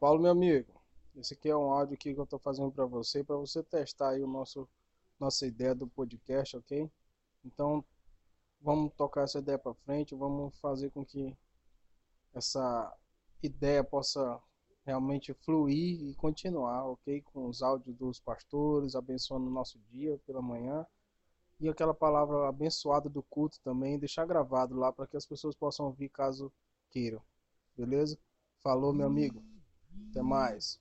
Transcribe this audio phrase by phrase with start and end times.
[0.00, 0.80] Paulo, meu amigo,
[1.16, 4.22] esse aqui é um áudio que eu estou fazendo para você, para você testar aí
[4.22, 4.68] o nosso
[5.18, 6.88] nossa ideia do podcast, ok?
[7.44, 7.84] Então,
[8.60, 11.36] vamos tocar essa ideia para frente, vamos fazer com que
[12.32, 12.96] essa
[13.42, 14.40] ideia possa
[14.84, 17.20] realmente fluir e continuar, ok?
[17.22, 20.86] Com os áudios dos pastores, abençoando o nosso dia pela manhã.
[21.58, 25.86] E aquela palavra abençoada do culto também, deixar gravado lá para que as pessoas possam
[25.86, 26.52] ouvir caso
[26.88, 27.20] queiram.
[27.76, 28.16] Beleza?
[28.60, 29.47] Falou, meu amigo.
[30.18, 30.80] Até mais.